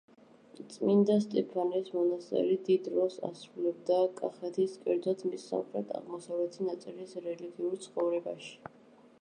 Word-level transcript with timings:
წმინდა 0.75 1.17
სტეფანეს 1.25 1.91
მონასტერი 1.97 2.55
დიდ 2.69 2.89
როლს 2.93 3.17
ასრულებდა 3.29 3.99
კახეთის, 4.23 4.73
კერძოდ, 4.87 5.23
მის 5.35 5.47
სამხრეთ-აღმოსავლეთი 5.53 6.69
ნაწილის 6.71 7.17
რელიგიურ 7.29 7.81
ცხოვრებაში. 7.89 8.59